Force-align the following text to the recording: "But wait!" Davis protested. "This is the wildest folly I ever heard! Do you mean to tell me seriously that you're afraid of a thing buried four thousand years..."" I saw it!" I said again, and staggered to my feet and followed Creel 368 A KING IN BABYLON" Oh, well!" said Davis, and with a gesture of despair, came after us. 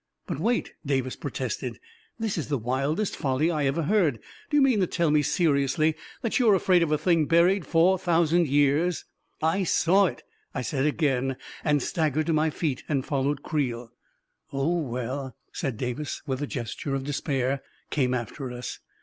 "But 0.25 0.39
wait!" 0.39 0.73
Davis 0.83 1.15
protested. 1.15 1.79
"This 2.17 2.35
is 2.35 2.47
the 2.47 2.57
wildest 2.57 3.15
folly 3.15 3.51
I 3.51 3.67
ever 3.67 3.83
heard! 3.83 4.17
Do 4.49 4.57
you 4.57 4.61
mean 4.63 4.79
to 4.79 4.87
tell 4.87 5.11
me 5.11 5.21
seriously 5.21 5.95
that 6.23 6.39
you're 6.39 6.55
afraid 6.55 6.81
of 6.81 6.91
a 6.91 6.97
thing 6.97 7.25
buried 7.27 7.67
four 7.67 7.99
thousand 7.99 8.47
years..."" 8.47 9.05
I 9.43 9.63
saw 9.63 10.07
it!" 10.07 10.23
I 10.55 10.63
said 10.63 10.87
again, 10.87 11.35
and 11.63 11.83
staggered 11.83 12.25
to 12.25 12.33
my 12.33 12.49
feet 12.49 12.83
and 12.89 13.05
followed 13.05 13.43
Creel 13.43 13.91
368 14.49 14.57
A 14.57 14.57
KING 14.57 14.57
IN 14.57 14.85
BABYLON" 14.87 15.07
Oh, 15.07 15.07
well!" 15.21 15.35
said 15.53 15.77
Davis, 15.77 16.21
and 16.25 16.29
with 16.31 16.41
a 16.41 16.47
gesture 16.47 16.95
of 16.95 17.03
despair, 17.03 17.61
came 17.91 18.15
after 18.15 18.51
us. 18.51 18.79